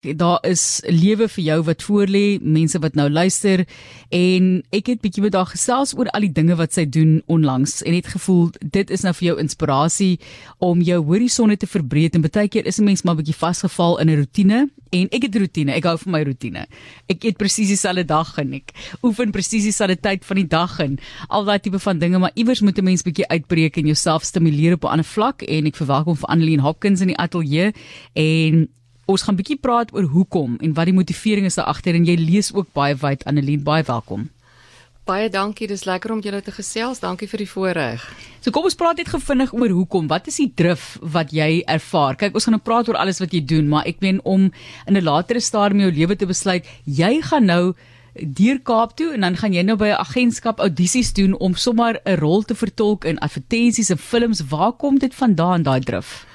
daar 0.00 0.38
is 0.48 0.80
lewe 0.88 1.26
vir 1.28 1.42
jou 1.44 1.58
wat 1.66 1.82
voorlê, 1.84 2.40
mense 2.40 2.78
wat 2.80 2.94
nou 2.96 3.10
luister 3.12 3.66
en 4.08 4.46
ek 4.72 4.88
het 4.94 5.02
bietjie 5.04 5.26
met 5.26 5.36
haar 5.36 5.50
gesels 5.50 5.92
oor 5.92 6.08
al 6.16 6.24
die 6.24 6.32
dinge 6.32 6.56
wat 6.56 6.72
sy 6.72 6.86
doen 6.88 7.18
onlangs 7.28 7.82
en 7.84 7.92
het 7.92 8.08
gevoel 8.08 8.48
dit 8.62 8.90
is 8.90 9.04
nou 9.04 9.12
vir 9.18 9.26
jou 9.26 9.36
inspirasie 9.42 10.14
om 10.64 10.80
jou 10.80 11.02
horisonne 11.04 11.58
te 11.60 11.68
verbreek 11.68 12.16
en 12.16 12.24
baie 12.24 12.48
keer 12.48 12.64
is 12.64 12.80
'n 12.80 12.88
mens 12.88 13.04
maar 13.04 13.20
bietjie 13.20 13.36
vasgeval 13.36 14.00
in 14.00 14.08
'n 14.08 14.16
rotine 14.24 14.70
en 14.90 15.06
ek 15.12 15.22
het 15.22 15.36
rotine, 15.36 15.72
ek 15.72 15.84
hou 15.84 15.98
van 15.98 16.12
my 16.12 16.22
rotine. 16.24 16.66
Ek 17.06 17.22
eet 17.24 17.36
presies 17.36 17.68
dieselfde 17.68 18.04
dag 18.04 18.38
en 18.38 18.54
ek 18.54 18.72
oefen 19.02 19.30
presies 19.30 19.62
dieselfde 19.62 20.00
tyd 20.00 20.24
van 20.24 20.36
die 20.36 20.48
dag 20.48 20.80
en 20.80 20.98
al 21.28 21.44
daai 21.44 21.60
tipe 21.60 21.78
van 21.78 21.98
dinge, 21.98 22.18
maar 22.18 22.32
iewers 22.34 22.60
moet 22.60 22.78
'n 22.78 22.84
mens 22.84 23.02
bietjie 23.02 23.28
uitbreek 23.28 23.76
en 23.76 23.86
jouself 23.86 24.24
stimuleer 24.24 24.72
op 24.74 24.84
'n 24.84 24.88
ander 24.88 25.04
vlak 25.04 25.42
en 25.42 25.66
ek 25.66 25.76
verwelkom 25.76 26.16
vir 26.16 26.28
Annelien 26.28 26.60
Hopkins 26.60 27.00
in 27.00 27.08
die 27.08 27.18
ateljee 27.18 27.72
en 28.14 28.68
Ons 29.10 29.24
gaan 29.26 29.34
bietjie 29.34 29.58
praat 29.58 29.88
oor 29.90 30.06
hoekom 30.06 30.52
en 30.62 30.74
wat 30.76 30.86
die 30.86 30.94
motivering 30.94 31.48
is 31.48 31.56
daar 31.58 31.70
agter 31.72 31.96
en 31.98 32.04
jy 32.06 32.14
lees 32.20 32.52
ook 32.54 32.68
baie 32.76 32.94
wyd 32.94 33.24
Annelien, 33.26 33.64
baie 33.66 33.82
welkom. 33.82 34.28
Baie 35.08 35.26
dankie, 35.32 35.66
dis 35.66 35.82
lekker 35.88 36.12
om 36.14 36.20
julle 36.22 36.38
te 36.46 36.52
gesels. 36.54 37.00
Dankie 37.02 37.26
vir 37.26 37.42
die 37.42 37.48
voorreg. 37.50 38.04
So 38.38 38.54
kom 38.54 38.68
ons 38.68 38.78
praat 38.78 39.00
net 39.00 39.10
gevinnig 39.10 39.50
oor 39.56 39.72
hoekom. 39.74 40.06
Wat 40.12 40.28
is 40.30 40.38
die 40.38 40.52
drif 40.54 40.92
wat 41.02 41.34
jy 41.34 41.64
ervaar? 41.66 42.20
Kyk, 42.20 42.38
ons 42.38 42.46
gaan 42.46 42.54
nou 42.54 42.62
praat 42.62 42.92
oor 42.92 43.00
alles 43.00 43.18
wat 43.18 43.34
jy 43.34 43.40
doen, 43.42 43.66
maar 43.72 43.88
ek 43.90 43.98
meen 44.04 44.20
om 44.22 44.52
in 44.86 44.96
'n 44.96 45.02
latere 45.02 45.40
stadium 45.40 45.80
in 45.80 45.88
jou 45.88 45.96
lewe 45.98 46.16
te 46.16 46.30
besluit, 46.30 46.64
jy 46.84 47.20
gaan 47.22 47.46
nou 47.46 47.74
deur 48.14 48.58
Kaap 48.62 48.96
toe 48.96 49.12
en 49.14 49.20
dan 49.20 49.36
gaan 49.36 49.52
jy 49.52 49.62
nou 49.62 49.76
by 49.76 49.90
'n 49.90 50.04
agentskap 50.06 50.60
audisies 50.60 51.12
doen 51.12 51.34
om 51.34 51.54
sommer 51.54 51.98
'n 52.06 52.20
rol 52.20 52.42
te 52.42 52.54
vertolk 52.54 53.04
in 53.04 53.18
advertensies 53.18 53.90
en 53.90 53.98
films. 53.98 54.46
Waar 54.48 54.72
kom 54.72 54.98
dit 54.98 55.14
vandaan 55.14 55.62
daai 55.62 55.80
drif? 55.80 56.26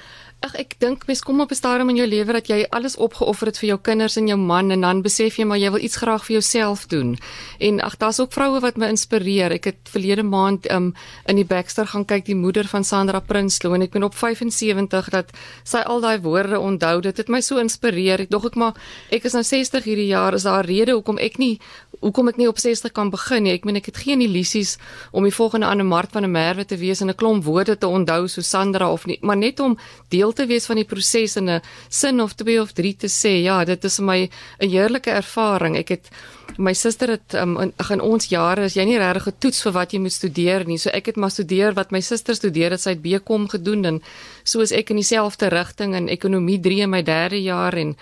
Ag 0.44 0.52
ek 0.60 0.74
dink 0.84 1.06
mens 1.08 1.22
kom 1.24 1.40
op 1.40 1.50
'n 1.50 1.56
stadium 1.56 1.88
in 1.88 1.96
jou 1.96 2.06
lewe 2.06 2.32
dat 2.32 2.46
jy 2.48 2.66
alles 2.70 2.96
opgeoffer 2.96 3.46
het 3.46 3.58
vir 3.58 3.68
jou 3.68 3.78
kinders 3.78 4.16
en 4.16 4.26
jou 4.28 4.36
man 4.36 4.70
en 4.70 4.80
dan 4.80 5.02
besef 5.02 5.38
jy 5.38 5.44
maar 5.44 5.58
jy 5.58 5.70
wil 5.70 5.80
iets 5.80 5.96
graag 5.96 6.24
vir 6.26 6.32
jouself 6.32 6.86
doen. 6.86 7.16
En 7.58 7.80
ag 7.80 7.96
daar's 7.96 8.20
ook 8.20 8.32
vroue 8.32 8.60
wat 8.60 8.76
my 8.76 8.86
inspireer. 8.86 9.50
Ek 9.52 9.64
het 9.64 9.76
verlede 9.84 10.22
maand 10.22 10.70
um, 10.70 10.94
in 11.26 11.36
die 11.36 11.44
Baxter 11.44 11.86
gaan 11.86 12.04
kyk 12.04 12.24
die 12.24 12.34
moeder 12.34 12.64
van 12.64 12.84
Sandra 12.84 13.20
Prinsloo 13.20 13.74
en 13.74 13.82
ek 13.82 13.90
ben 13.90 14.02
op 14.02 14.14
75 14.14 15.08
dat 15.10 15.30
sy 15.64 15.78
al 15.78 16.00
daai 16.00 16.20
woorde 16.20 16.60
onthou. 16.60 17.00
Dit 17.00 17.16
het 17.16 17.28
my 17.28 17.40
so 17.40 17.56
inspireer. 17.56 18.20
Ek 18.20 18.30
dog 18.30 18.44
ek 18.44 18.56
maar 18.56 18.74
ek 19.10 19.24
is 19.24 19.32
nou 19.32 19.42
60 19.42 19.84
hierdie 19.84 20.12
jaar 20.12 20.34
is 20.34 20.42
daar 20.42 20.64
'n 20.64 20.66
rede 20.66 20.92
hoekom 20.92 21.18
ek 21.18 21.38
nie 21.38 21.60
hoekom 22.00 22.28
ek 22.28 22.36
nie 22.40 22.48
op 22.48 22.58
60 22.58 22.92
kan 22.92 23.10
begin 23.10 23.42
nie. 23.46 23.52
Ek 23.52 23.64
meen 23.64 23.76
ek 23.76 23.90
het 23.90 23.96
geen 24.04 24.20
illusies 24.20 24.76
om 25.12 25.26
die 25.26 25.34
volgende 25.34 25.66
Anne 25.66 25.84
Mart 25.84 26.12
van 26.12 26.22
der 26.26 26.30
Merwe 26.30 26.64
te 26.64 26.76
wees 26.76 27.00
en 27.00 27.10
'n 27.10 27.14
klomp 27.14 27.44
woorde 27.44 27.78
te 27.78 27.86
onthou 27.86 28.28
so 28.28 28.42
Sandra 28.42 28.90
of 28.92 29.06
nie, 29.06 29.18
maar 29.22 29.36
net 29.36 29.60
om 29.60 29.78
deel 30.08 30.32
te 30.32 30.46
wees 30.46 30.66
van 30.66 30.76
die 30.76 30.84
proses 30.84 31.36
en 31.36 31.50
'n 31.50 31.60
sin 31.88 32.20
of 32.20 32.34
twee 32.34 32.60
of 32.60 32.72
drie 32.72 32.96
te 32.96 33.08
sê. 33.08 33.42
Ja, 33.42 33.64
dit 33.64 33.84
is 33.84 33.96
vir 33.96 34.04
my 34.04 34.30
'n 34.60 34.68
heerlike 34.68 35.10
ervaring. 35.10 35.76
Ek 35.76 35.88
het 35.88 36.10
my 36.58 36.72
suster 36.72 37.10
het 37.10 37.34
um, 37.34 37.56
in, 37.60 37.72
in 37.90 38.00
ons 38.00 38.28
jare 38.30 38.64
is 38.64 38.76
jy 38.76 38.84
nie 38.84 38.98
regtig 38.98 39.22
getoets 39.22 39.62
vir 39.62 39.72
wat 39.72 39.92
jy 39.92 40.00
moet 40.00 40.12
studeer 40.12 40.64
nie. 40.66 40.78
So 40.78 40.90
ek 40.90 41.06
het 41.06 41.16
maar 41.16 41.30
studeer 41.30 41.74
wat 41.74 41.92
my 41.92 42.00
suster 42.00 42.34
studeer 42.34 42.70
het. 42.70 42.80
Sy 42.80 42.90
het 42.96 43.02
BCom 43.02 43.48
gedoen 43.48 43.84
en 43.84 44.02
so 44.44 44.60
is 44.60 44.72
ek 44.72 44.90
in 44.90 44.96
dieselfde 44.96 45.50
rigting 45.52 45.94
in 45.94 46.08
ekonomie 46.08 46.60
3 46.60 46.86
in 46.86 46.90
my 46.90 47.02
derde 47.02 47.42
jaar 47.42 47.74
en 47.74 47.96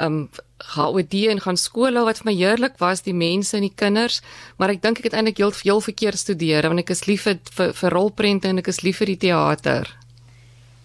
um 0.00 0.28
HOD 0.74 1.14
en 1.30 1.40
gaan 1.40 1.58
skool 1.60 1.98
wat 2.04 2.22
vir 2.22 2.30
my 2.30 2.34
heerlik 2.36 2.78
was 2.80 3.04
die 3.04 3.14
mense 3.14 3.56
en 3.56 3.66
die 3.66 3.74
kinders 3.76 4.22
maar 4.56 4.72
ek 4.72 4.82
dink 4.82 5.02
ek 5.02 5.10
het 5.10 5.18
eintlik 5.18 5.42
heel 5.42 5.52
veel 5.52 5.82
verkeerd 5.84 6.18
studeer 6.18 6.68
want 6.68 6.80
ek 6.80 6.94
is 6.96 7.06
lief 7.06 7.28
vir 7.28 7.38
vir, 7.52 7.72
vir 7.76 7.92
rolprente 7.92 8.48
en 8.48 8.58
ek 8.64 8.72
is 8.72 8.82
lief 8.82 9.02
vir 9.02 9.12
die 9.12 9.22
teater. 9.28 9.92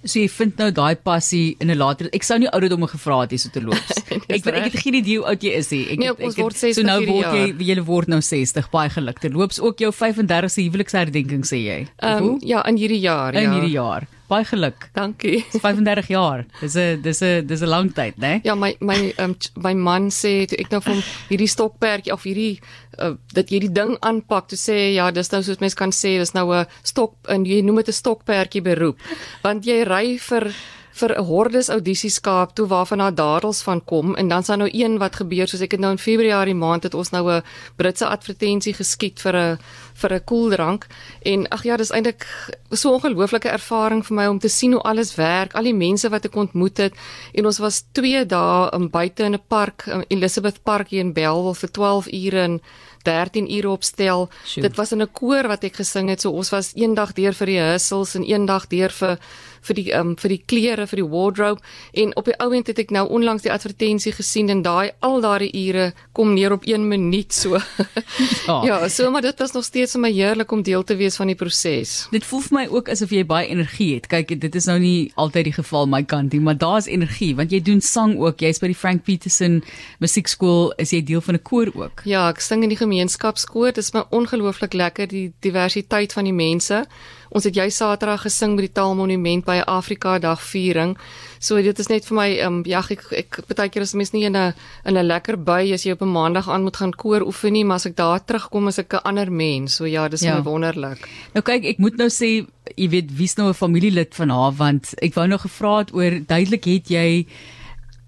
So 0.01 0.17
jy 0.17 0.29
vind 0.33 0.57
nou 0.57 0.71
daai 0.73 0.95
passie 0.97 1.55
in 1.61 1.69
'n 1.69 1.77
later 1.77 2.09
ek 2.11 2.23
sou 2.25 2.39
nie 2.39 2.49
ouderdomme 2.49 2.87
gevra 2.89 3.21
het 3.21 3.31
hierso 3.35 3.49
te 3.53 3.61
loop. 3.61 3.77
ek 4.33 4.47
ek 4.47 4.73
het 4.73 4.79
geen 4.81 4.97
idee 4.97 5.17
hoe 5.21 5.27
oud 5.29 5.43
jy 5.43 5.51
is 5.53 5.69
nie. 5.69 5.83
Ek 5.93 5.99
nee, 5.99 6.09
ek, 6.09 6.23
ek 6.31 6.37
word 6.41 6.57
60 6.57 6.73
so 6.73 6.87
nou 6.87 6.97
word 7.05 7.37
jy 7.37 7.69
jy 7.69 7.83
word 7.85 8.09
nou 8.09 8.21
60 8.21 8.71
baie 8.73 8.89
geluk. 8.89 9.21
Terloops 9.21 9.61
ook 9.61 9.77
jou 9.77 9.91
35ste 9.93 10.65
huweliksherdenking 10.65 11.45
sê 11.45 11.61
jy. 11.61 11.79
Um, 12.01 12.39
ja, 12.41 12.65
in 12.65 12.81
hierdie 12.81 13.01
jaar 13.03 13.35
in 13.35 13.43
ja. 13.43 13.51
In 13.51 13.59
hierdie 13.59 13.77
jaar. 13.77 14.07
Baie 14.31 14.45
geluk. 14.47 14.87
Dankie. 14.95 15.41
35 15.59 16.07
jaar. 16.07 16.45
Dis 16.61 16.75
'n 16.79 17.01
dis 17.03 17.19
'n 17.21 17.45
dis 17.45 17.61
'n 17.61 17.67
lang 17.67 17.91
tyd, 17.91 18.15
né? 18.17 18.39
Ja, 18.43 18.55
my 18.55 18.77
my 18.79 19.13
um, 19.19 19.35
my 19.55 19.73
man 19.73 20.07
sê 20.09 20.47
toe 20.47 20.57
ek 20.57 20.71
nou 20.71 20.79
van 20.81 21.03
hierdie 21.27 21.51
stokperdjie 21.51 22.13
of 22.13 22.23
hierdie 22.23 22.61
uh, 22.99 23.15
dat 23.35 23.51
jy 23.51 23.59
die 23.59 23.71
ding 23.71 23.97
aanpak, 23.99 24.47
toe 24.47 24.57
sê 24.57 24.93
ja, 24.95 25.11
dis 25.11 25.31
nou 25.31 25.43
soos 25.43 25.59
mense 25.59 25.75
kan 25.75 25.91
sê, 25.91 26.15
dis 26.17 26.33
nou 26.33 26.47
'n 26.53 26.65
stok 26.83 27.15
en 27.27 27.43
jy 27.45 27.61
noem 27.61 27.83
dit 27.83 27.91
'n 27.91 27.99
stokperdjie 28.01 28.61
beroep. 28.61 28.97
Want 29.43 29.65
jy 29.65 29.83
ry 29.83 30.17
vir 30.17 30.53
vir 30.93 31.15
'n 31.17 31.25
hordes 31.25 31.69
audisieskaap 31.69 32.55
toe 32.55 32.67
waarvan 32.67 32.97
daar 32.97 33.15
dadels 33.15 33.61
van 33.61 33.83
kom 33.85 34.15
en 34.15 34.27
dan's 34.27 34.47
daar 34.47 34.57
nou 34.57 34.69
een 34.73 34.97
wat 34.97 35.15
gebeur 35.15 35.47
soos 35.47 35.61
ek 35.61 35.71
het 35.71 35.79
nou 35.79 35.91
in 35.91 35.97
Februarie 35.97 36.55
maand 36.55 36.83
het 36.83 36.93
ons 36.93 37.11
nou 37.11 37.31
'n 37.31 37.43
Britse 37.75 38.05
advertensie 38.05 38.73
geskiet 38.73 39.19
vir 39.21 39.35
'n 39.35 39.57
vir 39.93 40.13
'n 40.13 40.23
koeldrank 40.23 40.87
en 41.21 41.47
ag 41.49 41.63
ja 41.63 41.77
dis 41.77 41.91
eintlik 41.91 42.25
so 42.71 42.89
'n 42.89 42.93
ongelooflike 42.93 43.49
ervaring 43.49 44.05
vir 44.05 44.15
my 44.15 44.27
om 44.27 44.39
te 44.39 44.49
sien 44.49 44.71
hoe 44.71 44.81
alles 44.81 45.15
werk 45.15 45.53
al 45.55 45.63
die 45.63 45.73
mense 45.73 46.09
wat 46.09 46.25
ek 46.25 46.35
ontmoet 46.35 46.77
het 46.77 46.93
en 47.33 47.45
ons 47.45 47.59
was 47.59 47.83
2 47.91 48.25
dae 48.25 48.69
in 48.73 48.89
buite 48.89 49.23
in 49.23 49.33
'n 49.33 49.43
park 49.47 49.87
Elizabeth 50.09 50.63
Park 50.63 50.89
hier 50.89 50.99
in 50.99 51.13
Bellville 51.13 51.55
vir 51.55 51.71
12 51.71 52.07
ure 52.07 52.39
en 52.39 52.61
13 53.03 53.49
ure 53.51 53.69
opstel. 53.69 54.29
Sjoe. 54.45 54.63
Dit 54.63 54.75
was 54.75 54.91
in 54.91 55.01
'n 55.01 55.11
koor 55.11 55.47
wat 55.47 55.63
ek 55.63 55.75
gesing 55.75 56.09
het. 56.09 56.21
So 56.21 56.31
ons 56.31 56.49
was 56.49 56.71
eendag 56.75 57.13
deur 57.13 57.33
vir 57.33 57.45
die 57.47 57.59
hussels 57.59 58.15
en 58.15 58.23
eendag 58.23 58.67
deur 58.67 58.89
vir 58.89 59.19
vir 59.67 59.77
die 59.77 59.87
um, 59.97 60.15
vir 60.17 60.35
die 60.35 60.41
klere, 60.45 60.87
vir 60.87 61.01
die 61.03 61.09
wardrobe 61.09 61.61
en 61.93 62.15
op 62.19 62.29
die 62.29 62.37
ouend 62.41 62.67
het 62.67 62.79
ek 62.79 62.93
nou 62.95 63.07
onlangs 63.09 63.45
die 63.45 63.51
advertensie 63.53 64.13
gesien 64.15 64.49
en 64.49 64.63
daai 64.65 64.91
al 64.99 65.21
daai 65.21 65.49
ure 65.49 65.91
kom 66.17 66.33
neer 66.33 66.53
op 66.55 66.65
1 66.65 66.87
minuut 66.87 67.33
so. 67.33 67.59
ja. 68.47 68.57
ja, 68.65 68.89
so 68.89 69.11
maar 69.11 69.21
dit 69.21 69.39
was 69.39 69.53
nog 69.53 69.65
steeds 69.65 69.95
vir 69.97 70.05
my 70.05 70.11
heerlik 70.11 70.51
om 70.51 70.63
deel 70.63 70.83
te 70.83 70.95
wees 70.95 71.17
van 71.19 71.31
die 71.31 71.37
proses. 71.37 72.07
Dit 72.11 72.25
voel 72.25 72.43
vir 72.47 72.57
my 72.57 72.65
ook 72.71 72.89
asof 72.91 73.13
jy 73.13 73.23
baie 73.27 73.49
energie 73.51 73.93
het. 73.95 74.09
Kyk, 74.11 74.35
dit 74.41 74.55
is 74.55 74.67
nou 74.69 74.77
nie 74.81 75.11
altyd 75.21 75.51
die 75.51 75.55
geval 75.59 75.89
my 75.91 76.03
kant 76.03 76.33
nie, 76.33 76.41
maar 76.43 76.57
daar's 76.57 76.89
energie 76.91 77.33
want 77.37 77.53
jy 77.53 77.61
doen 77.65 77.81
sang 77.81 78.17
ook. 78.19 78.41
Jy's 78.41 78.61
by 78.61 78.71
die 78.71 78.77
Frank 78.77 79.05
Petersen 79.07 79.61
Musiekskool, 80.01 80.71
is 80.81 80.93
jy 80.95 81.03
deel 81.05 81.21
van 81.21 81.35
'n 81.35 81.43
koor 81.43 81.71
ook? 81.73 82.01
Ja, 82.05 82.29
ek 82.29 82.41
sing 82.41 82.63
in 82.63 82.69
die 82.69 82.77
gemeenskapskoor. 82.79 83.73
Dit 83.73 83.83
is 83.83 83.93
my 83.93 84.03
ongelooflik 84.09 84.73
lekker 84.73 85.07
die 85.07 85.33
diversiteit 85.39 86.13
van 86.13 86.23
die 86.23 86.33
mense. 86.33 86.85
Ons 87.31 87.47
het 87.47 87.55
jy 87.55 87.69
Saterdag 87.69 88.25
gesing 88.25 88.57
by 88.57 88.65
die 88.67 88.73
Taalmonument 88.75 89.45
by 89.51 89.59
'n 89.59 89.67
Afrika 89.67 90.19
Dag 90.19 90.41
viering. 90.41 90.97
So 91.39 91.61
dit 91.61 91.79
is 91.79 91.89
net 91.89 92.05
vir 92.05 92.15
my 92.15 92.29
ehm 92.37 92.47
um, 92.47 92.63
ja 92.65 92.81
ek 92.89 93.03
ek 93.11 93.39
baie 93.47 93.69
keer 93.69 93.83
as 93.85 93.93
mens 93.93 94.13
nie 94.13 94.25
in 94.25 94.35
'n 94.37 94.53
in 94.85 94.97
'n 94.97 95.07
lekker 95.07 95.37
by 95.37 95.73
as 95.73 95.85
jy 95.85 95.91
op 95.91 96.01
'n 96.01 96.11
maandag 96.11 96.49
aan 96.49 96.63
moet 96.63 96.77
gaan 96.77 96.93
koor 96.93 97.21
oefen 97.21 97.53
nie, 97.53 97.63
maar 97.63 97.75
as 97.75 97.85
ek 97.85 97.95
daar 97.95 98.19
terugkom 98.19 98.67
as 98.67 98.79
ek 98.79 98.93
'n 98.93 99.05
ander 99.05 99.31
mens. 99.31 99.75
So 99.75 99.85
ja, 99.85 100.07
dis 100.07 100.21
ja. 100.21 100.35
my 100.35 100.43
wonderlik. 100.43 101.07
Nou 101.33 101.43
kyk, 101.43 101.65
ek 101.65 101.77
moet 101.77 101.97
nou 101.97 102.09
sê 102.09 102.45
jy 102.77 102.89
weet 102.89 103.09
wie's 103.17 103.35
nou 103.37 103.49
'n 103.49 103.53
familielid 103.53 104.15
van 104.15 104.29
haar 104.29 104.51
want 104.51 104.93
ek 105.01 105.13
wou 105.13 105.27
nou 105.27 105.39
gevra 105.39 105.77
het 105.79 105.93
oor 105.93 106.11
duidelik 106.27 106.65
het 106.65 106.87
jy 106.89 107.25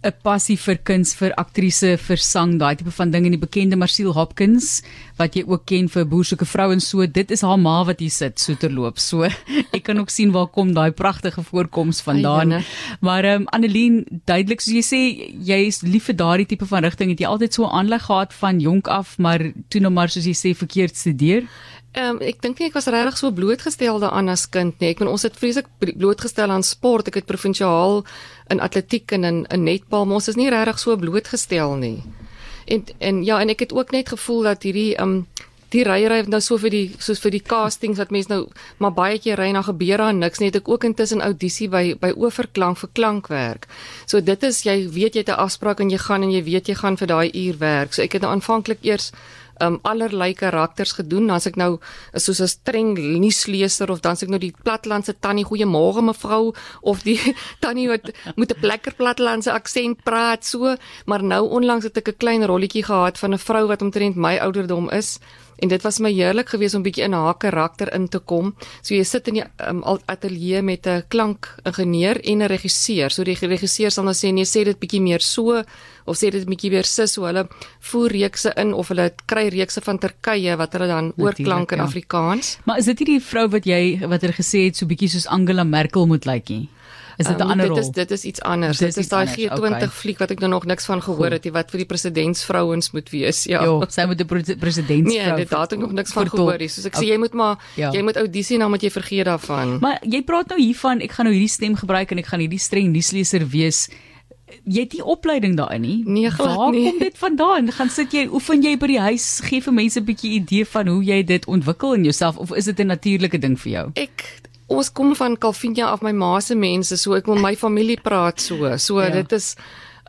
'n 0.04 0.12
passie 0.24 0.58
vir 0.60 0.78
kuns, 0.84 1.14
vir 1.16 1.32
aktrise, 1.40 1.98
vir 1.98 2.18
sang, 2.20 2.58
daai 2.60 2.76
tipe 2.76 2.92
van 2.92 3.12
ding 3.12 3.26
en 3.26 3.36
die 3.36 3.40
bekende 3.40 3.78
Marcel 3.80 4.12
Hopkins 4.14 4.82
wat 5.20 5.36
jy 5.38 5.44
ook 5.48 5.66
ken 5.70 5.88
vir 5.88 6.06
boersoeke 6.10 6.46
vrouens 6.46 6.88
so, 6.90 7.06
dit 7.08 7.32
is 7.32 7.44
haar 7.46 7.60
ma 7.62 7.84
wat 7.88 8.02
hier 8.04 8.12
sit 8.12 8.40
so 8.40 8.56
terloop. 8.60 9.00
So 9.00 9.24
ek 9.24 9.84
kan 9.88 10.02
ook 10.02 10.12
sien 10.12 10.34
waar 10.36 10.50
kom 10.52 10.74
daai 10.74 10.92
pragtige 10.92 11.44
voorkoms 11.44 12.02
vandaan. 12.02 12.60
Maar 13.00 13.24
ehm 13.24 13.42
um, 13.42 13.48
Annelien, 13.54 14.04
duidelik 14.26 14.62
soos 14.62 14.74
jy 14.74 14.84
sê, 14.84 15.02
jy 15.40 15.60
is 15.68 15.82
lief 15.86 16.10
vir 16.10 16.18
daardie 16.20 16.50
tipe 16.50 16.66
van 16.66 16.84
rigting. 16.84 17.14
Het 17.14 17.24
jy 17.24 17.30
altyd 17.30 17.54
so 17.54 17.70
aanleg 17.70 18.04
gehad 18.08 18.34
van 18.34 18.60
jonk 18.60 18.90
af, 18.92 19.18
maar 19.18 19.40
toe 19.70 19.82
nou 19.82 19.94
maar 19.94 20.10
soos 20.10 20.28
jy 20.28 20.36
sê 20.36 20.56
verkeerd 20.58 20.98
studeer? 20.98 21.48
Ehm 21.94 22.16
um, 22.16 22.20
ek 22.26 22.42
dink 22.42 22.58
nie 22.58 22.72
ek 22.72 22.74
was 22.74 22.88
regtig 22.90 23.20
so 23.20 23.30
blootgestel 23.32 24.00
daaraan 24.02 24.32
as 24.34 24.48
kind 24.50 24.80
nie. 24.82 24.90
Ek 24.90 24.98
bedoel 24.98 25.14
ons 25.14 25.26
het 25.28 25.36
vreeslik 25.38 25.68
blootgestel 25.80 26.50
aan 26.50 26.66
sport. 26.66 27.12
Ek 27.12 27.20
het 27.22 27.30
provinsiaal 27.30 28.02
in 28.50 28.62
atletiek 28.66 29.12
en 29.14 29.24
in 29.24 29.46
in 29.54 29.64
netbal, 29.64 30.06
maar 30.06 30.18
ons 30.18 30.32
is 30.32 30.40
nie 30.40 30.50
regtig 30.50 30.80
so 30.82 30.98
blootgestel 30.98 31.76
nie. 31.78 32.02
En 32.66 32.86
en 32.98 33.24
ja, 33.24 33.40
en 33.42 33.50
ek 33.54 33.68
het 33.68 33.74
ook 33.74 33.92
net 33.92 34.10
gevoel 34.10 34.42
dat 34.50 34.66
hierdie 34.66 34.96
ehm 34.96 35.20
um, 35.20 35.28
die 35.74 35.84
ryery 35.86 36.22
nou 36.30 36.40
so 36.44 36.60
vir 36.62 36.74
die 36.74 36.84
soos 37.02 37.22
vir 37.24 37.34
die 37.34 37.42
castings 37.42 37.98
wat 38.02 38.12
mense 38.14 38.30
nou 38.30 38.42
maar 38.84 38.94
baie 38.94 39.18
keer 39.22 39.40
ry 39.42 39.50
na 39.56 39.64
gebeur 39.66 40.04
daar 40.04 40.14
niks 40.14 40.42
net 40.44 40.58
ek 40.60 40.70
ook 40.70 40.86
intussen 40.90 41.24
audisie 41.26 41.70
by 41.70 41.84
by 42.02 42.12
oorklank 42.14 42.78
vir 42.82 42.92
klankwerk. 42.94 43.68
So 44.06 44.22
dit 44.22 44.44
is 44.44 44.64
jy 44.68 44.78
weet 44.90 45.16
jy 45.16 45.26
het 45.26 45.34
'n 45.34 45.42
afspraak 45.46 45.80
en 45.80 45.90
jy 45.90 45.98
gaan 45.98 46.24
en 46.24 46.32
jy 46.32 46.44
weet 46.44 46.70
jy 46.70 46.76
gaan 46.76 46.98
vir 46.98 47.08
daai 47.08 47.30
uur 47.34 47.58
werk. 47.58 47.94
So 47.94 48.02
ek 48.02 48.14
het 48.14 48.22
nou 48.22 48.32
aanvanklik 48.32 48.80
eers 48.82 49.12
um 49.60 49.80
allerlei 49.84 50.34
karakters 50.34 50.94
gedoen. 50.98 51.28
Dan's 51.28 51.48
ek 51.48 51.56
nou 51.56 51.80
soos 52.14 52.42
'n 52.42 52.48
streng 52.48 52.98
nuusleser 52.98 53.92
of 53.92 54.02
dan's 54.02 54.24
ek 54.24 54.30
nou 54.30 54.40
die 54.40 54.54
platlandse 54.64 55.14
tannie 55.20 55.46
goeiemôre 55.46 56.02
mevrou 56.02 56.54
of 56.82 57.04
die 57.04 57.20
tannie 57.64 57.88
wat 57.88 58.12
met 58.36 58.52
'n 58.52 58.66
lekker 58.66 58.94
platlandse 58.94 59.52
aksent 59.52 60.04
praat 60.04 60.46
so, 60.46 60.76
maar 61.06 61.24
nou 61.24 61.50
onlangs 61.50 61.84
het 61.84 61.98
ek 61.98 62.10
'n 62.10 62.18
klein 62.18 62.46
rolletjie 62.46 62.84
gehad 62.84 63.18
van 63.18 63.34
'n 63.34 63.38
vrou 63.38 63.68
wat 63.68 63.82
omtrent 63.82 64.16
my 64.16 64.38
ouderdom 64.38 64.90
is 64.90 65.20
En 65.60 65.70
dit 65.70 65.82
was 65.82 66.00
my 66.00 66.12
heerlik 66.12 66.50
geweest 66.50 66.76
om 66.76 66.84
bietjie 66.84 67.04
in 67.04 67.14
haar 67.14 67.38
karakter 67.38 67.94
in 67.94 68.08
te 68.08 68.20
kom. 68.20 68.54
So 68.82 68.96
jy 68.96 69.04
sit 69.04 69.28
in 69.28 69.40
die 69.40 69.46
um, 69.68 69.84
ateljee 69.84 70.62
met 70.62 70.88
'n 70.88 71.04
klankingenieur 71.08 72.22
en 72.22 72.42
'n 72.42 72.48
regisseur. 72.48 73.12
So 73.12 73.24
die 73.24 73.36
regisseur 73.36 73.92
sal 73.92 74.04
nou 74.04 74.14
sê 74.14 74.34
nee, 74.34 74.46
sê 74.46 74.64
dit 74.64 74.80
bietjie 74.80 75.02
meer 75.02 75.22
so 75.22 75.64
of 76.06 76.18
sê 76.18 76.32
dit 76.32 76.46
bietjie 76.46 76.72
weer 76.72 76.86
sis 76.86 77.14
so 77.14 77.26
hulle 77.26 77.48
voer 77.80 78.12
reekse 78.12 78.54
in 78.56 78.74
of 78.74 78.88
hulle 78.88 79.12
kry 79.26 79.48
reekse 79.50 79.82
van 79.82 80.00
Turkye 80.00 80.58
wat 80.58 80.74
hulle 80.74 80.88
dan 80.88 81.14
oorklank 81.18 81.72
in 81.72 81.78
ja. 81.78 81.84
Afrikaans. 81.84 82.58
Maar 82.64 82.78
is 82.78 82.86
dit 82.86 83.00
hierdie 83.00 83.22
vrou 83.22 83.48
wat 83.50 83.66
jy 83.66 84.00
wat 84.08 84.22
hulle 84.22 84.34
gesê 84.34 84.66
het 84.66 84.76
so 84.76 84.86
bietjie 84.86 85.10
soos 85.10 85.28
Angela 85.28 85.64
Merkel 85.64 86.08
moet 86.08 86.26
lyk 86.26 86.50
nie? 86.50 86.70
Is 87.18 87.28
dit 87.28 87.38
'n 87.38 87.42
um, 87.42 87.50
ander 87.50 87.68
rol? 87.68 87.76
Dit 87.76 87.86
is 87.86 87.92
dit 87.92 88.12
is 88.12 88.24
iets 88.24 88.42
anders. 88.42 88.78
Dit, 88.78 88.88
dit 88.88 89.04
is 89.04 89.10
daai 89.10 89.28
G20 89.28 89.58
okay. 89.58 89.88
fliek 89.88 90.18
wat 90.18 90.32
ek 90.32 90.40
nou 90.40 90.50
nog 90.50 90.66
niks 90.66 90.86
van 90.86 91.02
gehoor 91.02 91.32
het, 91.32 91.50
wat 91.52 91.70
vir 91.72 91.78
die 91.78 91.86
presidentsvrouens 91.86 92.92
moet 92.92 93.10
wees. 93.10 93.44
Ja. 93.44 93.64
Jo, 93.64 93.84
sy 93.90 94.06
moet 94.06 94.22
'n 94.22 94.58
presidentsvrou. 94.60 95.28
Nee, 95.28 95.36
dit 95.36 95.50
daar 95.50 95.62
het 95.62 95.74
ek 95.74 95.80
nog 95.80 95.92
niks 95.92 96.12
van 96.12 96.30
gehoor 96.30 96.58
nie. 96.58 96.68
Soos 96.68 96.86
ek 96.86 96.96
sê, 96.96 97.06
jy 97.06 97.18
moet 97.18 97.34
maar 97.34 97.58
ja. 97.76 97.92
jy 97.92 98.02
moet 98.02 98.18
audisie 98.18 98.58
nou 98.58 98.70
moet 98.70 98.82
jy 98.82 98.90
vergeet 98.90 99.26
daarvan. 99.26 99.78
Maar 99.80 100.00
jy 100.02 100.24
praat 100.24 100.48
nou 100.48 100.60
hiervan, 100.60 101.02
ek 101.02 101.12
gaan 101.12 101.26
nou 101.26 101.36
hierdie 101.36 101.52
stem 101.54 101.76
gebruik 101.76 102.12
en 102.12 102.18
ek 102.18 102.26
gaan 102.26 102.40
hierdie 102.40 102.60
streng 102.60 102.92
nuusleser 102.92 103.48
wees. 103.48 103.90
Jy 104.64 104.86
het 104.86 104.92
die 104.92 105.04
opleiding 105.04 105.58
daarin 105.58 105.82
nie. 105.82 106.04
Nee, 106.06 106.30
Waar 106.38 106.72
nie. 106.72 106.90
kom 106.90 107.00
dit 107.00 107.18
vandaan? 107.18 107.72
Gaan 107.72 107.90
sit 107.90 108.14
jy 108.14 108.28
oefen 108.32 108.62
jy 108.62 108.78
by 108.78 108.88
die 108.88 109.00
huis, 109.00 109.42
gee 109.44 109.62
vir 109.62 109.74
mense 109.74 110.00
'n 110.00 110.06
bietjie 110.06 110.32
idee 110.40 110.66
van 110.66 110.88
hoe 110.88 111.04
jy 111.04 111.24
dit 111.24 111.46
ontwikkel 111.46 111.94
in 111.94 112.04
jouself 112.04 112.38
of 112.38 112.54
is 112.56 112.66
dit 112.66 112.80
'n 112.80 112.88
natuurlike 112.88 113.40
ding 113.40 113.60
vir 113.60 113.72
jou? 113.72 113.92
Ek 113.96 114.42
ons 114.68 114.90
kom 114.92 115.16
van 115.16 115.38
Calvinia 115.38 115.92
af 115.92 116.02
my 116.02 116.12
ma 116.12 116.40
se 116.42 116.56
mense 116.56 116.98
so 116.98 117.16
ek 117.16 117.28
wil 117.28 117.42
my 117.42 117.56
familie 117.56 117.98
praat 118.04 118.40
so 118.40 118.78
so 118.78 119.02
ja. 119.02 119.10
dit 119.10 119.32
is 119.32 119.56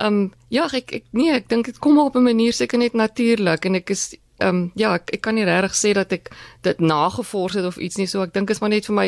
ehm 0.01 0.07
um, 0.07 0.33
ja 0.51 0.67
ek 0.73 0.93
ek 0.93 1.05
nee 1.13 1.33
ek 1.33 1.49
dink 1.49 1.67
dit 1.67 1.79
kom 1.79 1.99
op 1.99 2.17
'n 2.17 2.23
manier 2.23 2.53
seker 2.53 2.79
net 2.79 2.95
natuurlik 2.95 3.65
en 3.65 3.75
ek 3.75 3.91
is 3.91 4.15
ehm 4.45 4.57
um, 4.57 4.73
ja, 4.79 4.95
ek, 4.99 5.15
ek 5.17 5.23
kan 5.25 5.37
nie 5.39 5.47
regtig 5.49 5.77
sê 5.79 5.93
dat 5.97 6.13
ek 6.13 6.31
dit 6.65 6.81
nagevors 6.81 7.57
het 7.59 7.67
of 7.69 7.79
iets 7.81 7.99
nie. 8.01 8.07
So 8.11 8.25
ek 8.25 8.35
dink 8.35 8.51
is 8.53 8.61
maar 8.61 8.73
net 8.73 8.89
vir 8.89 8.97
my 8.97 9.07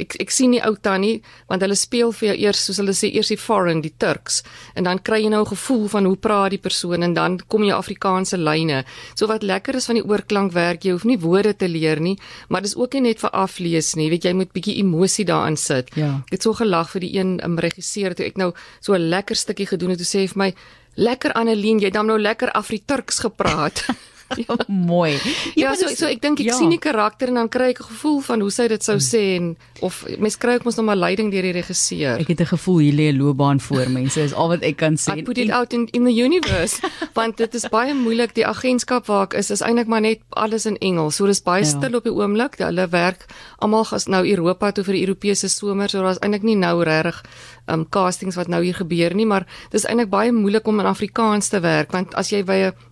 ek 0.00 0.16
ek 0.24 0.32
sien 0.34 0.54
die 0.56 0.62
ou 0.64 0.74
tannie 0.76 1.20
want 1.50 1.64
hulle 1.64 1.76
speel 1.78 2.12
vir 2.16 2.30
jou 2.30 2.36
eers 2.46 2.64
soos 2.68 2.80
hulle 2.82 2.94
sê 2.96 3.10
eers 3.12 3.32
die 3.32 3.40
foreign, 3.40 3.82
die 3.84 3.94
Turks 4.00 4.42
en 4.74 4.88
dan 4.88 5.02
kry 5.04 5.20
jy 5.24 5.32
nou 5.34 5.42
'n 5.44 5.52
gevoel 5.52 5.88
van 5.88 6.08
hoe 6.08 6.16
praat 6.16 6.50
die 6.56 6.62
persoon 6.68 7.02
en 7.02 7.14
dan 7.14 7.38
kom 7.48 7.64
jy 7.64 7.72
Afrikaanse 7.72 8.38
lyne. 8.38 8.84
So 9.14 9.26
wat 9.26 9.42
lekker 9.42 9.76
is 9.76 9.86
van 9.86 10.00
die 10.00 10.04
oorklankwerk, 10.04 10.84
jy 10.84 10.92
hoef 10.92 11.04
nie 11.04 11.18
woorde 11.18 11.56
te 11.56 11.68
leer 11.68 12.00
nie, 12.00 12.18
maar 12.48 12.62
dis 12.62 12.76
ook 12.76 12.94
nie 12.94 13.00
net 13.00 13.20
vir 13.20 13.30
aflees 13.30 13.94
nie. 13.94 14.10
Weet 14.10 14.24
jy 14.24 14.32
moet 14.32 14.52
bietjie 14.52 14.78
emosie 14.78 15.24
daarin 15.24 15.56
sit. 15.56 15.94
Ja. 15.94 16.22
Ek 16.26 16.38
het 16.38 16.42
so 16.42 16.52
gelag 16.52 16.90
vir 16.90 17.00
die 17.00 17.18
een 17.18 17.40
um, 17.44 17.58
regisseur 17.58 18.14
toe 18.14 18.26
ek 18.26 18.36
nou 18.36 18.52
so 18.80 18.94
'n 18.94 19.08
lekker 19.08 19.36
stukkie 19.36 19.66
gedoen 19.66 19.90
het. 19.90 19.98
Toe 19.98 20.06
sê 20.06 20.20
hy 20.20 20.28
vir 20.28 20.38
my 20.38 20.54
Lekker 20.98 21.32
Annelien, 21.38 21.78
jy 21.78 21.92
het 21.92 21.94
dan 21.94 22.08
nou 22.10 22.18
lekker 22.18 22.50
Afri-Turks 22.58 23.20
gepraat. 23.22 23.84
ja, 24.46 24.56
mooi. 24.66 25.12
Ja, 25.54 25.70
ja 25.70 25.74
so 25.74 25.88
so 25.94 26.06
ek 26.06 26.20
dink 26.22 26.40
ek 26.42 26.50
ja. 26.50 26.56
sien 26.58 26.72
die 26.72 26.80
karakter 26.82 27.32
en 27.32 27.40
dan 27.40 27.48
kry 27.48 27.70
ek 27.72 27.80
'n 27.80 27.88
gevoel 27.88 28.20
van 28.20 28.40
hoe 28.44 28.50
sy 28.50 28.68
dit 28.68 28.84
sou 28.84 28.98
sê 29.00 29.22
en 29.36 29.56
of 29.80 30.04
mens 30.18 30.36
kry 30.36 30.58
ook 30.58 30.64
mos 30.64 30.76
nog 30.76 30.86
maar 30.86 31.00
leiding 31.00 31.30
deur 31.32 31.42
die 31.42 31.54
regisseur. 31.56 32.20
Ek 32.20 32.28
het 32.28 32.40
'n 32.40 32.52
gevoel 32.54 32.78
hier 32.78 32.94
lê 32.94 33.06
'n 33.12 33.18
loopbaan 33.18 33.60
voor 33.60 33.90
mense 33.90 34.20
is 34.20 34.34
al 34.34 34.48
wat 34.48 34.62
ek 34.62 34.76
kan 34.76 34.96
sê. 34.96 35.18
I 35.18 35.22
put 35.22 35.38
it 35.38 35.50
out 35.50 35.72
in 35.72 35.88
in 35.92 36.04
the 36.04 36.14
universe 36.14 36.80
want 37.18 37.36
dit 37.36 37.54
is 37.54 37.68
baie 37.68 37.94
moeilik 37.94 38.34
die 38.34 38.46
agentskap 38.46 39.06
waar 39.06 39.24
ek 39.24 39.34
is 39.34 39.50
is 39.50 39.62
eintlik 39.62 39.86
maar 39.86 40.00
net 40.00 40.20
alles 40.30 40.66
in 40.66 40.76
Engels. 40.78 41.16
So 41.16 41.26
dis 41.26 41.42
baie 41.42 41.64
ja. 41.64 41.68
stil 41.68 41.94
op 41.94 42.04
die 42.04 42.12
oomblik. 42.12 42.58
Hulle 42.58 42.88
werk 42.88 43.26
almal 43.58 43.84
gas 43.84 44.06
nou 44.06 44.26
Europa 44.26 44.72
toe 44.72 44.84
vir 44.84 44.94
die 44.94 45.04
Europese 45.06 45.48
somer. 45.48 45.88
So 45.88 46.02
daar's 46.02 46.20
eintlik 46.20 46.42
nie 46.42 46.56
nou 46.56 46.82
regtig 46.84 47.22
um 47.68 47.86
castings 47.88 48.36
wat 48.36 48.48
nou 48.48 48.62
hier 48.64 48.74
gebeur 48.74 49.14
nie, 49.14 49.26
maar 49.26 49.46
dis 49.70 49.86
eintlik 49.86 50.10
baie 50.10 50.32
moeilik 50.32 50.66
om 50.66 50.80
in 50.80 50.86
Afrikaans 50.86 51.48
te 51.52 51.60
werk 51.60 51.92
want 51.92 52.14
as 52.14 52.32
jy 52.32 52.42
by 52.44 52.58
'n 52.68 52.87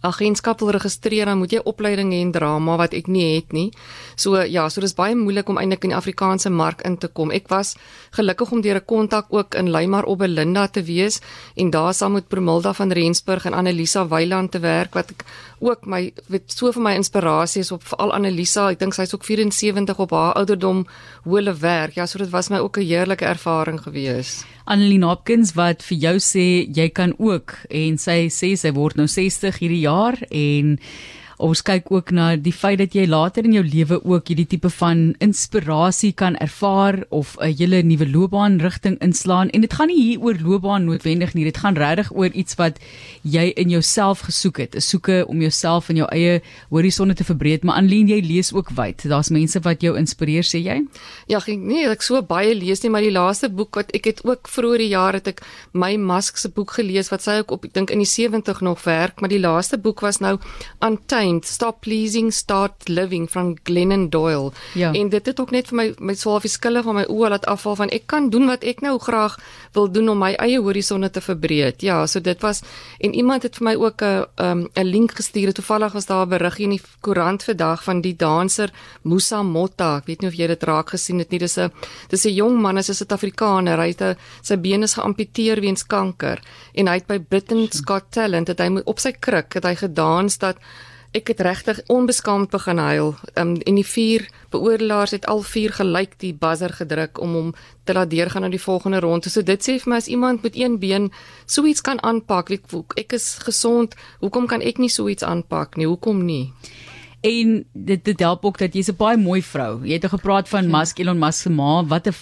agentskap 0.00 0.60
wil 0.60 0.72
registreer 0.76 1.28
dan 1.28 1.38
moet 1.38 1.52
jy 1.52 1.60
opleiding 1.64 2.12
hê 2.14 2.20
in 2.24 2.32
drama 2.32 2.76
wat 2.80 2.94
ek 2.96 3.08
nie 3.08 3.36
het 3.36 3.52
nie. 3.52 3.70
So 4.16 4.40
ja, 4.40 4.68
so 4.68 4.80
dis 4.80 4.96
baie 4.96 5.14
moeilik 5.14 5.48
om 5.48 5.58
eintlik 5.60 5.84
in 5.84 5.94
die 5.94 5.98
Afrikaanse 5.98 6.50
mark 6.50 6.84
in 6.88 6.96
te 6.96 7.08
kom. 7.08 7.30
Ek 7.30 7.48
was 7.52 7.74
gelukkig 8.16 8.52
om 8.52 8.62
deur 8.62 8.80
'n 8.80 8.86
kontak 8.86 9.26
ook 9.30 9.54
in 9.54 9.70
Leymar 9.70 10.04
op 10.04 10.18
Belinda 10.18 10.66
te 10.68 10.82
wees 10.82 11.20
en 11.56 11.70
daar 11.70 11.94
saam 11.94 12.12
met 12.12 12.28
Promilda 12.28 12.72
van 12.72 12.92
Rensburg 12.92 13.44
en 13.44 13.54
Annelisa 13.54 14.08
Weiland 14.08 14.50
te 14.50 14.58
werk 14.58 14.94
wat 14.94 15.10
ek 15.10 15.24
ook 15.60 15.86
my 15.86 16.12
weet 16.28 16.52
so 16.52 16.72
vir 16.72 16.82
my 16.82 16.94
inspirasie 16.94 17.60
is 17.60 17.72
op 17.72 17.84
veral 17.84 18.12
Annelisa. 18.12 18.70
Ek 18.70 18.78
dink 18.78 18.94
sy's 18.94 19.14
ook 19.14 19.24
74 19.24 19.98
op 19.98 20.10
haar 20.10 20.32
ouderdom 20.32 20.86
hoe 21.24 21.36
hulle 21.36 21.54
werk. 21.54 21.94
Ja, 21.94 22.06
so 22.06 22.18
dit 22.18 22.30
was 22.30 22.48
my 22.48 22.58
ook 22.58 22.78
'n 22.78 22.86
heerlike 22.86 23.24
ervaring 23.24 23.80
gewees. 23.80 24.44
Annelien 24.64 25.02
Hopkins 25.02 25.54
wat 25.54 25.82
vir 25.82 25.98
jou 25.98 26.16
sê 26.22 26.68
jy 26.76 26.88
kan 26.94 27.14
ook 27.18 27.54
en 27.68 27.98
sy 27.98 28.28
sê 28.30 28.52
sy 28.54 28.70
word 28.72 28.96
nou 28.96 29.06
60 29.08 29.58
hierdie 29.58 29.80
jaar 29.80 29.89
en 30.30 30.78
Ons 31.40 31.62
kyk 31.64 31.86
ook 31.88 32.10
na 32.12 32.34
die 32.36 32.52
feit 32.52 32.76
dat 32.82 32.92
jy 32.92 33.06
later 33.08 33.46
in 33.48 33.54
jou 33.56 33.62
lewe 33.64 33.96
ook 34.04 34.28
hierdie 34.28 34.44
tipe 34.50 34.68
van 34.74 35.14
inspirasie 35.24 36.10
kan 36.12 36.34
ervaar 36.36 36.98
of 37.08 37.36
'n 37.40 37.54
hele 37.56 37.80
nuwe 37.82 38.06
loopbaan 38.08 38.60
rigting 38.60 38.98
inslaan. 39.00 39.48
En 39.50 39.60
dit 39.60 39.72
gaan 39.72 39.88
nie 39.88 40.02
hier 40.02 40.20
oor 40.20 40.36
loopbaan 40.36 40.84
noodwendig 40.84 41.32
nie 41.34 41.44
dit 41.44 41.56
gaan 41.56 41.76
regtig 41.76 42.12
oor 42.12 42.28
iets 42.28 42.54
wat 42.56 42.78
jy 43.22 43.52
in 43.56 43.70
jouself 43.70 44.20
gesoek 44.20 44.58
het. 44.58 44.74
'n 44.76 44.80
soeke 44.80 45.24
om 45.26 45.40
jouself 45.40 45.88
in 45.88 45.96
jou 45.96 46.08
eie 46.12 46.42
horisonne 46.68 47.14
te 47.14 47.24
verbreek 47.24 47.62
maar 47.62 47.76
Anlien 47.76 48.08
jy 48.08 48.20
lees 48.20 48.52
ook 48.52 48.70
wyd. 48.70 49.08
Daar's 49.08 49.30
mense 49.30 49.60
wat 49.60 49.80
jou 49.80 49.96
inspireer 49.96 50.44
sê 50.44 50.58
jy? 50.60 50.84
Ja 51.26 51.38
ek 51.38 51.58
nee 51.58 51.88
ek 51.88 52.02
so 52.02 52.22
baie 52.22 52.54
lees 52.54 52.82
nie 52.82 52.90
maar 52.90 53.02
die 53.02 53.10
laaste 53.10 53.48
boek 53.48 53.74
wat 53.74 53.90
ek 53.94 54.04
het 54.04 54.24
ook 54.24 54.48
vroeër 54.48 54.78
die 54.78 54.88
jaar 54.88 55.12
het 55.12 55.26
ek 55.26 55.40
my 55.72 55.96
Musk 55.96 56.36
se 56.36 56.48
boek 56.48 56.70
gelees 56.70 57.08
wat 57.08 57.22
sy 57.22 57.38
ook 57.38 57.50
op 57.50 57.64
ek 57.64 57.72
dink 57.72 57.90
in 57.90 57.98
die 57.98 58.06
70 58.06 58.60
nog 58.60 58.84
werk. 58.84 59.20
Maar 59.20 59.30
die 59.30 59.40
laaste 59.40 59.78
boek 59.78 60.00
was 60.00 60.20
nou 60.20 60.38
Untamed 60.82 61.29
Mind 61.30 61.46
Stop 61.46 61.80
Pleasing 61.80 62.32
Start 62.32 62.88
Living 62.88 63.30
van 63.30 63.58
Glennon 63.62 64.08
Doyle. 64.08 64.50
Ja. 64.74 64.92
En 64.92 65.08
dit 65.08 65.26
het 65.26 65.40
ook 65.40 65.50
net 65.50 65.68
vir 65.70 65.76
my 65.76 65.86
my 65.98 66.14
swaalfie 66.18 66.50
skille 66.50 66.82
van 66.82 66.96
my 66.98 67.04
oë 67.06 67.30
laat 67.34 67.46
afval 67.50 67.76
van 67.78 67.92
ek 67.94 68.08
kan 68.10 68.30
doen 68.30 68.48
wat 68.50 68.64
ek 68.66 68.82
nou 68.82 68.96
graag 68.98 69.36
wil 69.76 69.86
doen 69.92 70.08
om 70.10 70.18
my 70.18 70.32
eie 70.42 70.58
horisonne 70.60 71.10
te 71.10 71.22
verbreek. 71.22 71.82
Ja, 71.86 72.06
so 72.06 72.20
dit 72.20 72.40
was 72.42 72.62
en 72.98 73.14
iemand 73.14 73.46
het 73.46 73.60
vir 73.60 73.64
my 73.64 73.74
ook 73.74 74.02
'n 74.02 74.26
'n 74.38 74.68
um, 74.76 74.86
link 74.86 75.12
gestuur. 75.12 75.52
Toevallig 75.52 75.92
was 75.92 76.06
daar 76.06 76.26
'n 76.26 76.28
berig 76.28 76.58
in 76.58 76.70
die 76.70 76.82
koerant 77.00 77.42
vandag 77.42 77.84
van 77.84 78.00
die 78.00 78.16
danser 78.16 78.70
Musa 79.02 79.42
Motta. 79.42 79.96
Ek 79.96 80.06
weet 80.06 80.20
nie 80.20 80.28
of 80.28 80.36
jy 80.36 80.46
dit 80.46 80.62
raak 80.62 80.90
gesien 80.90 81.18
het 81.18 81.30
nie. 81.30 81.38
Dis 81.38 81.58
'n 81.58 81.72
dis 82.08 82.24
'n 82.24 82.34
jong 82.34 82.60
man, 82.60 82.76
hy's 82.76 82.88
'n 82.88 82.94
Suid-Afrikaner. 82.94 83.78
Hy 83.78 83.88
het 83.88 84.02
'n 84.02 84.16
sy 84.42 84.56
been 84.56 84.82
is 84.82 84.94
geamputeer 84.94 85.60
weens 85.60 85.86
kanker 85.86 86.40
en 86.74 86.86
hy 86.86 86.94
het 86.94 87.06
by 87.06 87.18
Britain's 87.18 87.80
Got 87.84 88.10
Talent 88.10 88.48
het 88.48 88.58
hy 88.58 88.80
op 88.84 88.98
sy 88.98 89.12
kruk 89.12 89.54
het 89.54 89.64
hy 89.64 89.74
gedans 89.74 90.38
dat 90.38 90.56
Ek 91.10 91.26
het 91.26 91.40
regtig 91.42 91.80
onbeskaamd 91.90 92.52
begin 92.52 92.78
huil. 92.78 93.08
Um, 93.34 93.56
en 93.66 93.78
die 93.80 93.86
vier 93.86 94.28
beoordelaars 94.52 95.10
het 95.10 95.24
al 95.26 95.40
vier 95.42 95.72
gelyk 95.74 96.12
die 96.22 96.30
buzzer 96.34 96.70
gedruk 96.70 97.18
om 97.18 97.32
hom 97.34 97.48
te 97.84 97.96
laat 97.96 98.12
deurgaan 98.12 98.46
na 98.46 98.50
die 98.52 98.62
volgende 98.62 99.00
ronde. 99.02 99.26
So 99.30 99.42
dit 99.42 99.58
sê 99.58 99.80
vir 99.82 99.90
my 99.90 99.98
as 99.98 100.06
iemand 100.06 100.46
met 100.46 100.54
een 100.54 100.78
been 100.78 101.10
so 101.46 101.66
iets 101.66 101.82
kan 101.82 101.98
aanpak, 102.06 102.52
ek, 102.54 102.70
ek 102.94 103.18
is 103.18 103.40
gesond, 103.42 103.98
hoekom 104.22 104.46
kan 104.46 104.62
ek 104.62 104.78
nie 104.78 104.88
so 104.88 105.08
iets 105.10 105.26
aanpak 105.26 105.74
nie? 105.76 105.90
Hoekom 105.90 106.22
nie? 106.24 106.52
En 107.20 107.64
dit 107.72 108.04
dit 108.04 108.20
help 108.20 108.44
ook 108.44 108.58
dat 108.58 108.72
jy's 108.72 108.88
'n 108.88 108.96
baie 108.96 109.16
mooi 109.16 109.42
vrou. 109.42 109.86
Jy 109.86 109.92
het 109.92 110.08
gepraat 110.08 110.48
van 110.48 110.62
ja. 110.62 110.78
Musk 110.78 110.98
Elon 110.98 111.18
Musk 111.18 111.42
se 111.42 111.50
ma, 111.50 111.84
wat 111.84 112.06
'n 112.08 112.14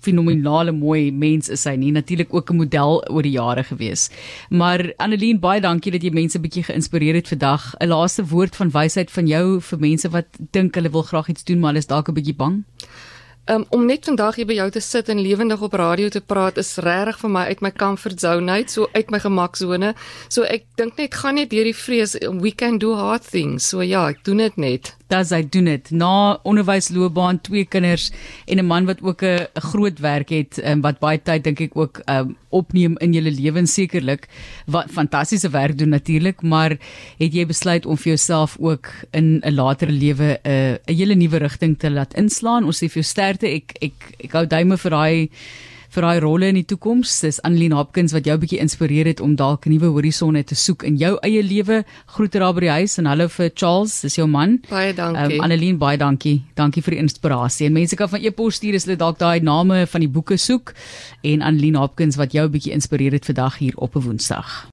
fenominale 0.00 0.72
mooi 0.72 1.12
mens 1.12 1.48
is 1.48 1.62
sy 1.62 1.74
nie. 1.74 1.92
Natuurlik 1.92 2.34
ook 2.34 2.50
'n 2.50 2.56
model 2.56 3.08
oor 3.08 3.22
die 3.22 3.32
jare 3.32 3.64
gewees. 3.64 4.10
Maar 4.50 4.92
Annelien, 4.96 5.40
baie 5.40 5.60
dankie 5.60 5.92
dat 5.92 6.02
jy 6.02 6.10
mense 6.10 6.40
bietjie 6.40 6.62
geïnspireer 6.62 7.14
het 7.14 7.28
vandag. 7.28 7.74
'n 7.80 7.88
Laaste 7.88 8.26
woord 8.26 8.56
van 8.56 8.70
wysheid 8.70 9.10
van 9.10 9.26
jou 9.26 9.60
vir 9.60 9.78
mense 9.78 10.08
wat 10.08 10.26
dink 10.50 10.74
hulle 10.74 10.90
wil 10.90 11.02
graag 11.02 11.28
iets 11.28 11.44
doen 11.44 11.58
maar 11.58 11.68
hulle 11.68 11.78
is 11.78 11.86
dalk 11.86 12.08
'n 12.08 12.14
bietjie 12.14 12.36
bang. 12.36 12.64
Um, 13.50 13.64
om 13.74 13.86
net 13.86 14.04
vandag 14.06 14.36
hier 14.38 14.46
by 14.46 14.54
jou 14.54 14.68
te 14.70 14.80
sit 14.80 15.08
en 15.10 15.18
lewendig 15.18 15.62
op 15.66 15.72
radio 15.74 16.06
te 16.14 16.20
praat 16.22 16.60
is 16.62 16.76
regtig 16.78 17.16
vir 17.24 17.30
my 17.34 17.40
uit 17.50 17.62
my 17.66 17.72
comfort 17.74 18.20
zone 18.22 18.52
uit, 18.52 18.70
so 18.70 18.86
uit 18.92 19.10
my 19.10 19.18
gemaksone. 19.18 19.88
So 20.30 20.46
ek 20.46 20.68
dink 20.78 20.94
net 21.00 21.16
gaan 21.18 21.40
net 21.40 21.50
deur 21.50 21.66
die 21.66 21.74
vrees 21.74 22.14
we 22.22 22.52
can 22.54 22.78
do 22.78 22.94
hard 22.94 23.26
things. 23.26 23.66
So 23.66 23.82
ja, 23.82 24.04
ek 24.14 24.22
doen 24.28 24.44
dit 24.44 24.60
net 24.62 24.92
does 25.12 25.32
hy 25.34 25.42
doen 25.44 25.68
dit 25.70 25.90
na 26.02 26.12
onderwysloopbaan 26.48 27.40
twee 27.46 27.64
kinders 27.64 28.10
en 28.46 28.58
'n 28.58 28.66
man 28.66 28.86
wat 28.90 29.02
ook 29.02 29.22
'n 29.22 29.46
groot 29.70 29.98
werk 30.00 30.30
het 30.30 30.60
um, 30.64 30.80
wat 30.80 30.98
baie 30.98 31.18
tyd 31.18 31.44
dink 31.44 31.60
ek 31.60 31.76
ook 31.76 32.02
um, 32.06 32.36
opneem 32.50 32.96
in 33.00 33.12
julle 33.12 33.30
lewens 33.30 33.74
sekerlik 33.74 34.28
wat 34.66 34.90
fantastiese 34.90 35.50
werk 35.50 35.78
doen 35.78 35.88
natuurlik 35.88 36.42
maar 36.42 36.76
het 37.18 37.32
jy 37.34 37.46
besluit 37.46 37.86
om 37.86 37.96
vir 37.96 38.14
jouself 38.14 38.56
ook 38.60 38.88
in 39.12 39.40
'n 39.44 39.54
latere 39.54 39.92
lewe 39.92 40.38
'n 40.44 40.50
uh, 40.50 40.72
'n 40.86 40.96
hele 40.96 41.14
nuwe 41.14 41.38
rigting 41.38 41.78
te 41.78 41.90
laat 41.90 42.14
inslaan? 42.14 42.64
Ons 42.64 42.82
sê 42.82 42.88
vir 42.88 43.02
jou 43.02 43.08
sterkte 43.08 43.46
ek 43.46 43.76
ek 43.80 43.94
ek 44.24 44.32
hou 44.32 44.46
duime 44.46 44.76
vir 44.76 44.90
daai 44.90 45.28
vir 45.92 46.06
daai 46.06 46.20
rolle 46.24 46.48
in 46.48 46.56
die 46.56 46.66
toekoms. 46.68 47.12
Dis 47.24 47.40
Annelien 47.44 47.74
Hopkins 47.76 48.14
wat 48.16 48.28
jou 48.28 48.36
bietjie 48.40 48.60
inspireer 48.62 49.10
het 49.10 49.20
om 49.20 49.34
dalk 49.36 49.68
nuwe 49.68 49.90
horisonne 49.92 50.42
te 50.48 50.56
soek 50.56 50.86
in 50.88 50.96
jou 51.00 51.12
eie 51.26 51.42
lewe. 51.44 51.82
Groete 52.16 52.40
daar 52.40 52.54
by 52.56 52.64
die 52.64 52.72
huis 52.78 52.96
en 53.02 53.10
hallo 53.10 53.28
vir 53.32 53.52
Charles, 53.54 53.98
dis 54.06 54.16
jou 54.16 54.26
man. 54.30 54.58
Baie 54.70 54.94
dankie. 54.96 55.36
Um, 55.36 55.44
Annelien, 55.44 55.78
baie 55.80 56.00
dankie. 56.00 56.38
Dankie 56.56 56.84
vir 56.84 56.96
die 56.96 57.02
inspirasie. 57.04 57.68
En 57.68 57.76
mense 57.76 57.98
kan 57.98 58.08
van 58.12 58.24
e-pos 58.24 58.60
stuur 58.60 58.78
as 58.78 58.88
hulle 58.88 59.00
dalk 59.00 59.20
daai 59.20 59.44
name 59.44 59.84
van 59.86 60.04
die 60.04 60.10
boeke 60.12 60.40
soek 60.40 60.72
en 61.22 61.44
Annelien 61.44 61.76
Hopkins 61.80 62.16
wat 62.20 62.32
jou 62.32 62.48
bietjie 62.48 62.72
inspireer 62.72 63.18
het 63.18 63.28
vandag 63.28 63.60
hier 63.60 63.76
op 63.76 63.96
'n 63.96 64.06
Woensdag. 64.08 64.70